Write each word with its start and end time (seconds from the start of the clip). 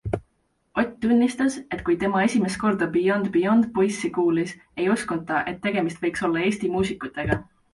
Ott 0.81 0.93
tunnistas, 1.03 1.57
et 1.75 1.83
kui 1.89 1.97
tema 2.03 2.23
esimest 2.29 2.59
korda 2.63 2.87
Beyond 2.97 3.29
Beyond 3.35 3.69
poisse 3.75 4.11
kuulis, 4.17 4.55
ei 4.83 4.89
uskunud 4.95 5.29
ta, 5.33 5.43
et 5.53 5.63
tegemist 5.67 6.05
võiks 6.07 6.27
olla 6.31 6.45
Eesti 6.49 6.73
muusikutega. 6.79 7.43